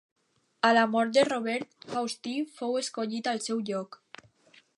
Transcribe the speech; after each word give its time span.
A 0.69 0.71
la 0.77 0.85
mort 0.93 1.13
de 1.17 1.25
Robert, 1.29 1.77
Faustí 1.93 2.35
fou 2.63 2.81
escollit 2.83 3.31
al 3.35 3.45
seu 3.51 3.63
lloc. 3.71 4.05